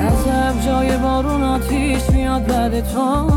[0.07, 3.29] عذب جای بارون آتیش میاد بعد تو.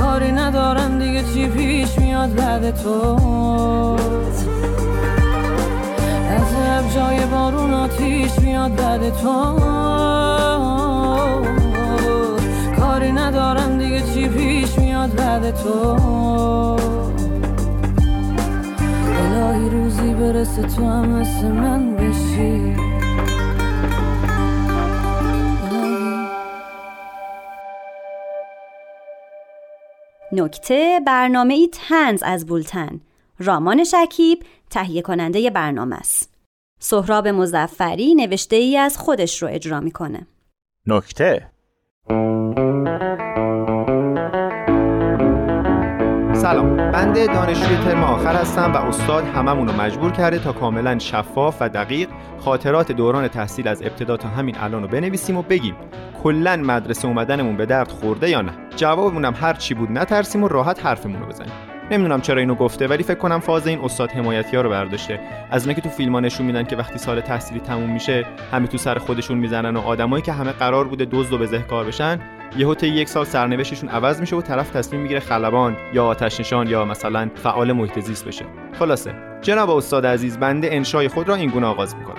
[0.00, 3.16] کاری ندارم دیگه چی پیش میاد بعد تو.
[6.30, 9.60] عذب جای بارون آتیش میاد بعد تو.
[12.80, 15.96] کاری ندارم دیگه چی پیش میاد بعد تو.
[20.18, 22.76] برسه تو هم مثل من بشی.
[30.32, 33.00] نکته برنامه ای تنز از بولتن.
[33.38, 36.34] رامان شکیب تهیه کننده برنامه است.
[36.80, 40.26] سهراب مزفری نوشته ای از خودش رو اجرا می‌کنه.
[40.86, 41.50] نکته.
[46.48, 46.76] سلام.
[46.76, 51.68] بنده دانشجوی ترم آخر هستم و استاد هممون رو مجبور کرده تا کاملا شفاف و
[51.68, 55.74] دقیق خاطرات دوران تحصیل از ابتدا تا همین الان رو بنویسیم و بگیم
[56.22, 60.48] کلا مدرسه اومدنمون به درد خورده یا نه؟ جوابمون هم هر چی بود نترسیم و
[60.48, 61.52] راحت حرفمون رو بزنیم.
[61.90, 65.20] نمی‌دونم چرا اینو گفته ولی فکر کنم فاز این استاد حمایتی ها رو برداشته.
[65.50, 68.78] از اونایی که تو فیلم نشون میدن که وقتی سال تحصیلی تموم میشه همه تو
[68.78, 72.18] سر خودشون می‌زنن و آدمایی که همه قرار بوده دزد و بزهکار بشن
[72.56, 76.68] یهو طی یک سال سرنوشتشون عوض میشه و طرف تصمیم می‌گیره خلبان یا آتش نشان
[76.68, 78.44] یا مثلا فعال محیط زیست بشه.
[78.78, 82.16] خلاصه جناب استاد عزیز بنده انشای خود را اینگونه آغاز می‌کنم.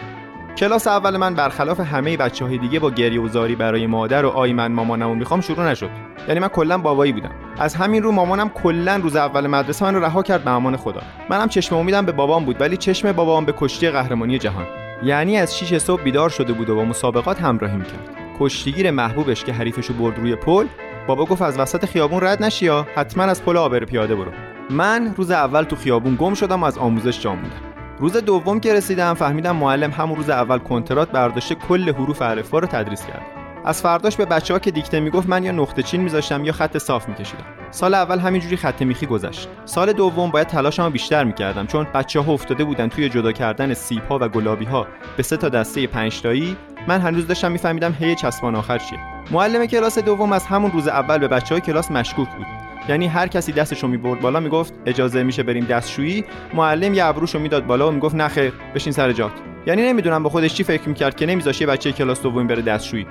[0.58, 4.30] کلاس اول من برخلاف همه بچه های دیگه با گریه و زاری برای مادر و
[4.30, 5.90] آی من مامانمو می‌خوام شروع نشد.
[6.28, 7.32] یعنی من کلا بابایی بودم.
[7.60, 11.02] از همین رو مامانم کلا روز اول مدرسه من رو رها کرد به امان خدا.
[11.30, 14.66] منم چشم امیدم به بابام بود ولی چشم بابام به کشتی قهرمانی جهان.
[15.04, 19.54] یعنی از 6 صبح بیدار شده بود و با مسابقات همراهی می‌کرد کشتیگیر محبوبش که
[19.54, 20.66] حریفشو برد روی پل
[21.08, 24.32] بابا گفت از وسط خیابون رد نشی یا؟ حتما از پل آبر پیاده برو.
[24.70, 27.62] من روز اول تو خیابون گم شدم و از آموزش جا موندم.
[28.00, 32.68] روز دوم که رسیدم فهمیدم معلم همون روز اول کنترات برداشته کل حروف الفبا رو
[32.68, 33.22] تدریس کرد.
[33.66, 36.78] از فرداش به بچه ها که دیکته می‌گفت من یا نقطه چین میذاشتم یا خط
[36.78, 37.44] صاف میکشیدم.
[37.72, 39.50] سال اول همینجوری خط میخی گذشت.
[39.66, 44.04] سال دوم باید تلاشمو بیشتر می‌کردم چون بچه ها افتاده بودن توی جدا کردن سیب
[44.10, 44.88] ها و گلابی ها
[45.18, 46.58] به سه تا دسته پنج تایی
[46.88, 49.00] من هنوز داشتم میفهمیدم هی چسبان آخر چیه.
[49.32, 52.46] معلم کلاس دوم از همون روز اول به بچه های کلاس مشکوک بود.
[52.90, 57.66] یعنی هر کسی دستشو می‌برد بالا می‌گفت اجازه میشه بریم دستشویی؟ معلم یه ابروشو می‌داد
[57.66, 59.32] بالا و می‌گفت نه خیر بشین سر جات.
[59.66, 63.08] یعنی نمی‌دونم به خودش چی فکر می‌کرد که نمیذاشه بچه کلاس دوم بره دستشویی.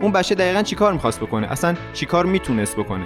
[0.00, 3.04] اون بچه دقیقا چیکار می‌خواست بکنه؟ اصلا چیکار می‌تونست بکنه؟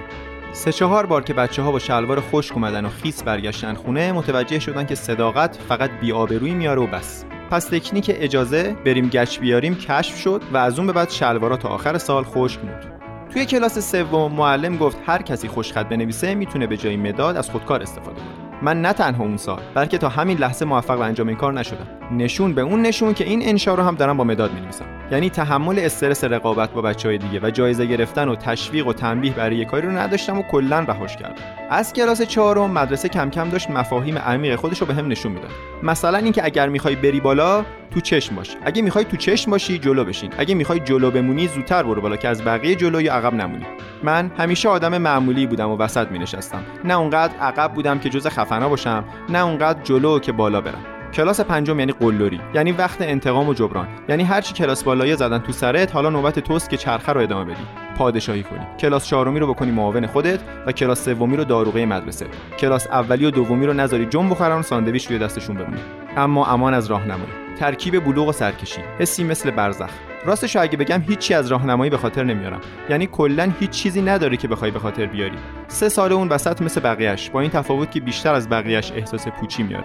[0.53, 4.59] سه چهار بار که بچه ها با شلوار خشک اومدن و خیس برگشتن خونه متوجه
[4.59, 7.25] شدن که صداقت فقط بی‌آبرویی میاره و بس.
[7.51, 11.69] پس تکنیک اجازه بریم گچ بیاریم کشف شد و از اون به بعد شلوارا تا
[11.69, 13.01] آخر سال خشک موند.
[13.33, 17.83] توی کلاس سوم معلم گفت هر کسی خوشخط بنویسه می‌تونه به جای مداد از خودکار
[17.83, 18.46] استفاده کنه.
[18.63, 21.87] من نه تنها اون سال بلکه تا همین لحظه موفق به انجام این کار نشدم.
[22.13, 24.85] نشون به اون نشون که این انشا رو هم دارم با مداد می‌نویسم.
[25.11, 29.65] یعنی تحمل استرس رقابت با بچهای دیگه و جایزه گرفتن و تشویق و تنبیه برای
[29.65, 31.35] کاری رو نداشتم و کلا رهاش کردم.
[31.71, 35.51] از کلاس چهارم مدرسه کم کم داشت مفاهیم عمیق خودش رو به هم نشون می‌داد.
[35.83, 38.57] مثلا اینکه اگر می‌خوای بری بالا تو چشم باش.
[38.65, 40.31] اگه می‌خوای تو چشم باشی جلو بشین.
[40.39, 43.67] اگه می‌خوای جلو بمونی زودتر برو بالا که از بقیه جلو یا عقب نمونی.
[44.03, 48.27] من همیشه آدم معمولی بودم و وسط می نشستم نه اونقدر عقب بودم که جز
[48.57, 50.85] خفنا باشم نه اونقدر جلو که بالا برم.
[51.15, 53.89] کلاس پنجم یعنی قلدری یعنی وقت انتقام و جبران.
[54.09, 57.63] یعنی هرچی کلاس بالایی زدن تو سرت حالا نوبت توست که چرخه رو ادامه بدی.
[57.99, 58.67] پادشاهی کنی.
[58.79, 62.27] کلاس چهارمی رو بکنی معاون خودت و کلاس سومی رو داروغه مدرسه.
[62.59, 65.81] کلاس اولی و دومی رو نذاری جنب بخورن ساندویچ روی دستشون بمونه
[66.17, 67.33] اما امان از راهنمایی.
[67.59, 68.81] ترکیب بلوغ و سرکشی.
[68.99, 69.91] حسی مثل برزخ.
[70.27, 72.61] راستش اگه بگم هیچی از راهنمایی به خاطر نمیارم.
[72.91, 75.37] یعنی کلا هیچ چیزی نداره که بخوای به خاطر بیاری.
[75.69, 79.63] سه سال اون وسط مثل بقیهش با این تفاوت که بیشتر از بقیهش احساس پوچی
[79.63, 79.85] میاره.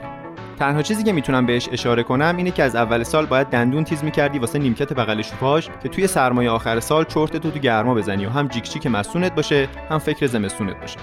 [0.60, 4.04] تنها چیزی که می‌تونم بهش اشاره کنم اینه که از اول سال باید دندون تیز
[4.04, 8.26] می‌کردی واسه نیمکت بغل شوپاژ که توی سرمایه آخر سال چرت تو تو گرما بزنی
[8.26, 10.98] و هم جیک جیک مسونت باشه هم فکر زمستونت باشه.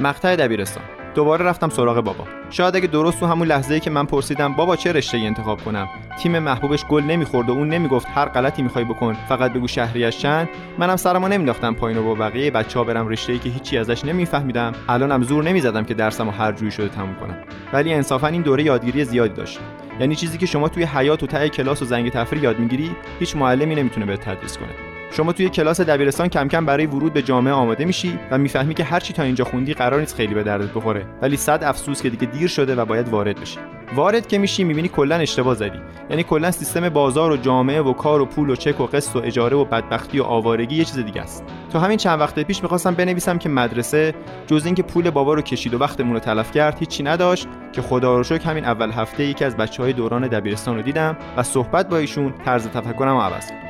[0.00, 0.84] مقطع دبیرستان.
[1.16, 2.24] دوباره رفتم سراغ بابا.
[2.50, 5.88] شاید اگه درست تو همون لحظه که من پرسیدم بابا چه رشته انتخاب کنم؟
[6.18, 10.48] تیم محبوبش گل نمی‌خورد و اون نمی‌گفت هر غلطی می‌خوای بکن فقط بگو شهریش چند
[10.78, 14.04] منم سرمو نمینداختم پایین و با بقیه بچه ها برم رشته ای که هیچی ازش
[14.04, 14.72] نمیفهمیدم.
[14.88, 17.36] الانم زور نمی‌زدم که درسمو هر جوری شده تموم کنم.
[17.72, 19.60] ولی انصافا این دوره یادگیری زیادی داشت.
[20.00, 23.36] یعنی چیزی که شما توی حیات و ته کلاس و زنگ تفریح یاد می‌گیری هیچ
[23.36, 24.95] معلمی نمی‌تونه بهت تدریس کنه.
[25.10, 28.84] شما توی کلاس دبیرستان کم کم برای ورود به جامعه آماده میشی و می‌فهمی که
[28.84, 31.06] هرچی تا اینجا خوندی قرار نیست خیلی به دردت بخوره.
[31.22, 33.58] ولی صد افسوس که دیگه دیر شده و باید وارد بشی.
[33.94, 35.80] وارد که میشی می‌بینی کلا اشتباه زدی.
[36.10, 39.18] یعنی کلا سیستم بازار و جامعه و کار و پول و چک و قسط و
[39.18, 41.44] اجاره و بدبختی و آوارگی یه چیز دیگه است.
[41.72, 44.14] تا همین چند وقت پیش می‌خواستم بنویسم که مدرسه
[44.46, 48.16] جز اینکه پول بابا رو کشید و وقتمون رو تلف کرد هیچی نداشت که خدا
[48.16, 51.88] رو شکر همین اول هفته یکی از بچه های دوران دبیرستان رو دیدم و صحبت
[51.88, 53.65] با ایشون طرز تفکرم رو عوض کرد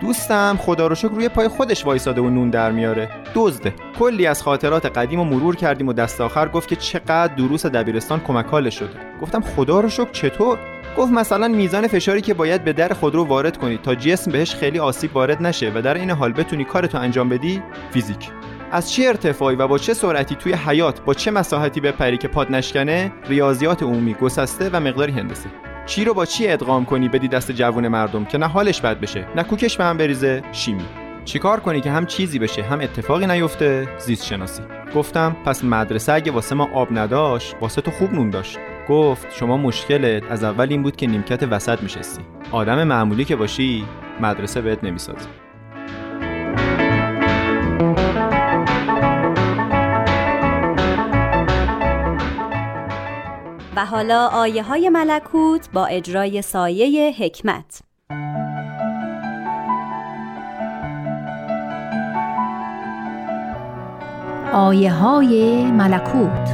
[0.00, 3.08] دوستم خدا رو شکر روی پای خودش وایساده و نون در میاره.
[3.34, 3.74] دزده.
[3.98, 8.20] کلی از خاطرات قدیم و مرور کردیم و دست آخر گفت که چقدر دروس دبیرستان
[8.20, 8.90] کمک شده.
[9.22, 10.58] گفتم خدا رو شکر چطور؟
[10.96, 14.78] گفت مثلا میزان فشاری که باید به در خودرو وارد کنی تا جسم بهش خیلی
[14.78, 18.30] آسیب وارد نشه و در این حال بتونی کارتو انجام بدی؟ فیزیک.
[18.72, 22.52] از چه ارتفاعی و با چه سرعتی توی حیات با چه مساحتی بپری که پاد
[22.52, 25.69] نشکنه؟ ریاضیات عمومی گسسته و مقداری هندسه.
[25.86, 29.26] چی رو با چی ادغام کنی بدی دست جوون مردم که نه حالش بد بشه
[29.36, 30.84] نه کوکش به هم بریزه شیمی.
[31.24, 34.62] چیکار کنی که هم چیزی بشه هم اتفاقی نیفته؟ زیست شناسی.
[34.94, 38.58] گفتم پس مدرسه اگه واسه ما آب نداشت واسه تو خوب نون داشت.
[38.88, 42.22] گفت شما مشکلت از اول این بود که نیمکت وسط میشستی.
[42.52, 43.84] آدم معمولی که باشی
[44.20, 45.28] مدرسه بهت نمی‌سازه.
[53.76, 57.82] و حالا آیه های ملکوت با اجرای سایه حکمت.
[64.52, 66.50] آیه های ملکوت.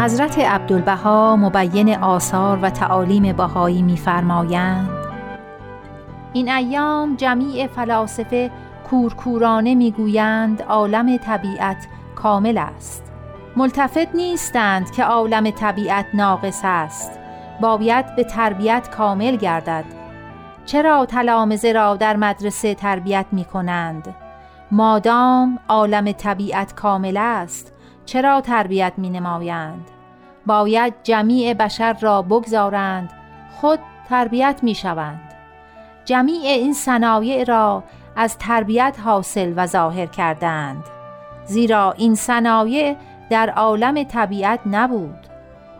[0.00, 5.01] حضرت عبدالبها مبین آثار و تعالیم بهایی می‌فرمایند
[6.32, 8.50] این ایام جمیع فلاسفه
[8.90, 13.12] کورکورانه می‌گویند عالم طبیعت کامل است.
[13.56, 17.18] ملتفت نیستند که عالم طبیعت ناقص است.
[17.60, 19.84] باید به تربیت کامل گردد.
[20.66, 24.14] چرا تلامزه را در مدرسه تربیت می کنند؟
[24.70, 27.72] مادام عالم طبیعت کامل است.
[28.04, 29.90] چرا تربیت می نمایند؟
[30.46, 33.12] باید جمیع بشر را بگذارند.
[33.60, 33.78] خود
[34.08, 35.31] تربیت می شوند
[36.04, 37.84] جمیع این صنایع را
[38.16, 40.84] از تربیت حاصل و ظاهر کردند.
[41.44, 42.96] زیرا این صنایع
[43.30, 45.26] در عالم طبیعت نبود.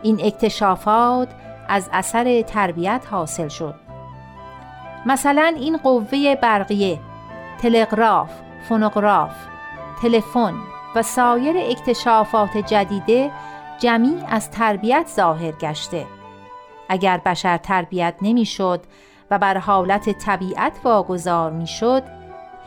[0.03, 1.27] این اکتشافات
[1.67, 3.75] از اثر تربیت حاصل شد.
[5.05, 6.99] مثلا این قوه برقیه
[7.61, 8.29] تلگراف
[8.69, 9.35] فونوگراف
[10.01, 10.53] تلفن
[10.95, 13.31] و سایر اکتشافات جدیده
[13.79, 16.05] جمیع از تربیت ظاهر گشته.
[16.89, 18.83] اگر بشر تربیت نمی‌شد
[19.31, 22.03] و بر حالت طبیعت واگذار می‌شد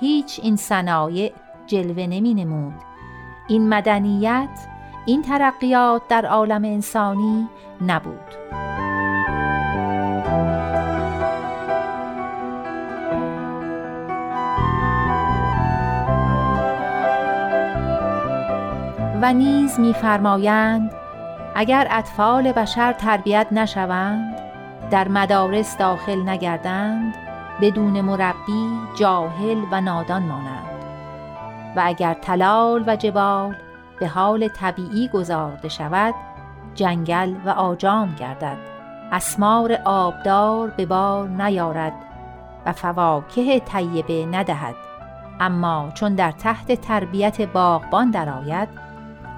[0.01, 1.33] هیچ این صنایع
[1.67, 2.75] جلوه نمی نمود
[3.49, 4.67] این مدنیت
[5.07, 7.49] این ترقیات در عالم انسانی
[7.87, 8.47] نبود.
[19.23, 20.93] و نیز میفرمایند
[21.55, 24.39] اگر اطفال بشر تربیت نشوند
[24.91, 27.15] در مدارس داخل نگردند
[27.61, 30.85] بدون مربی جاهل و نادان مانند.
[31.77, 33.57] و اگر تلال و جبال
[34.01, 36.15] به حال طبیعی گذارده شود
[36.75, 38.59] جنگل و آجام گردد.
[39.13, 41.93] اسمار آبدار به بار نیارد
[42.67, 44.75] و فواکه طیبه ندهد.
[45.41, 48.69] اما چون در تحت تربیت باغبان درآید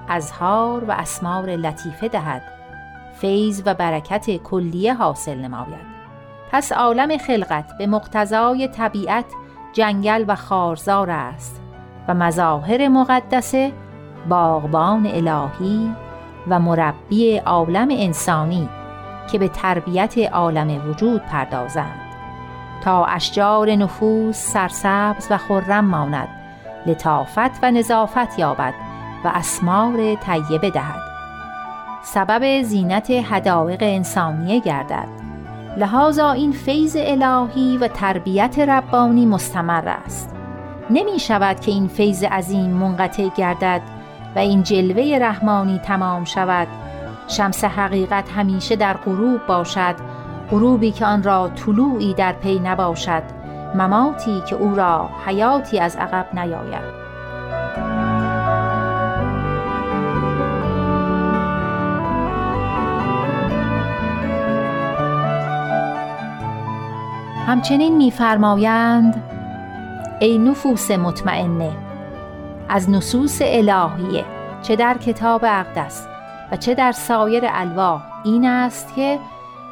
[0.07, 2.58] ازهار و اسمار لطیفه دهد.
[3.21, 5.89] فیض و برکت کلیه حاصل نماید.
[6.51, 9.25] پس عالم خلقت به مقتضای طبیعت
[9.73, 11.61] جنگل و خارزار است
[12.07, 13.71] و مظاهر مقدسه
[14.29, 15.95] باغبان الهی
[16.47, 18.69] و مربی عالم انسانی
[19.31, 22.01] که به تربیت عالم وجود پردازند.
[22.83, 26.29] تا اشجار نفوس سرسبز و خرم ماند
[26.85, 28.73] لطافت و نظافت یابد
[29.23, 31.08] و اسمار طیبه دهد.
[32.03, 35.07] سبب زینت حدائق انسانیه گردد.
[35.77, 40.35] لحاظا این فیض الهی و تربیت ربانی مستمر است.
[40.89, 43.81] نمی شود که این فیض عظیم منقطع گردد
[44.35, 46.67] و این جلوه رحمانی تمام شود.
[47.27, 49.95] شمس حقیقت همیشه در غروب باشد
[50.51, 53.23] غروبی که آن را طلوعی در پی نباشد
[53.75, 56.98] مماتی که او را حیاتی از عقب نیاید.
[67.49, 69.23] همچنین میفرمایند
[70.19, 71.71] ای نفوس مطمئنه
[72.69, 74.25] از نصوص الهیه
[74.61, 76.07] چه در کتاب اقدس
[76.51, 79.19] و چه در سایر الواح این است که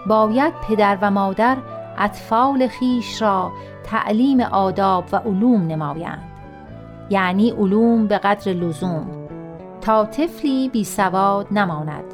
[0.07, 1.57] باید پدر و مادر
[1.97, 3.51] اطفال خیش را
[3.83, 6.23] تعلیم آداب و علوم نمایند.
[7.09, 9.07] یعنی علوم به قدر لزوم
[9.81, 12.05] تا طفلی بی سواد نماند.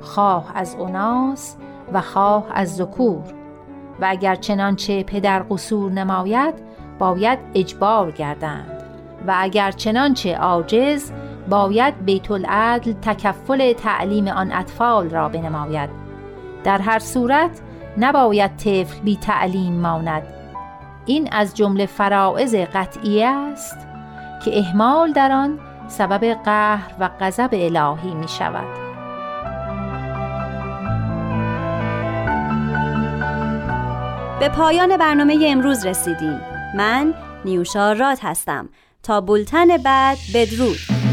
[0.00, 1.56] خواه از اوناس
[1.92, 3.43] و خواه از ذکور.
[4.00, 6.54] و اگر چنانچه پدر قصور نماید
[6.98, 8.82] باید اجبار گردند.
[9.26, 11.12] و اگر چنانچه عاجز
[11.48, 15.90] باید بیت العدل تکفل تعلیم آن اطفال را بنماید.
[16.64, 17.60] در هر صورت
[17.98, 20.22] نباید طفل بی تعلیم ماند.
[21.06, 23.78] این از جمله فرائض قطعی است
[24.44, 28.83] که اهمال در آن سبب قهر و غضب الهی می شود
[34.40, 36.40] به پایان برنامه امروز رسیدیم.
[36.74, 37.14] من
[37.44, 38.68] نیوشا راد هستم.
[39.02, 41.03] تا بولتن بعد بدرود.